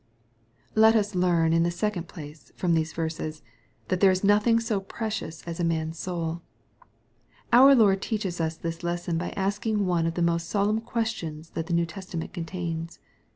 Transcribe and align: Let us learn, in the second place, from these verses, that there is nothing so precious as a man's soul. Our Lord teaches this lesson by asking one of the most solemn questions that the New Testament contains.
Let 0.73 0.95
us 0.95 1.13
learn, 1.13 1.53
in 1.53 1.61
the 1.61 1.69
second 1.69 2.07
place, 2.07 2.51
from 2.55 2.73
these 2.73 2.91
verses, 2.91 3.43
that 3.89 3.99
there 3.99 4.09
is 4.09 4.23
nothing 4.23 4.59
so 4.59 4.79
precious 4.79 5.43
as 5.43 5.59
a 5.59 5.63
man's 5.63 5.99
soul. 5.99 6.41
Our 7.53 7.75
Lord 7.75 8.01
teaches 8.01 8.39
this 8.39 8.83
lesson 8.83 9.19
by 9.19 9.29
asking 9.37 9.85
one 9.85 10.07
of 10.07 10.15
the 10.15 10.23
most 10.23 10.49
solemn 10.49 10.81
questions 10.81 11.51
that 11.51 11.67
the 11.67 11.73
New 11.75 11.85
Testament 11.85 12.33
contains. 12.33 12.97